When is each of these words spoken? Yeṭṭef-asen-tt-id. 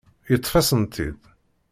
Yeṭṭef-asen-tt-id. 0.31 1.21